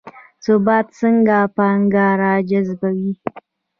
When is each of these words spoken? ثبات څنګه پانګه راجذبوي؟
ثبات 0.45 0.85
څنګه 0.99 1.37
پانګه 1.55 2.07
راجذبوي؟ 2.21 3.11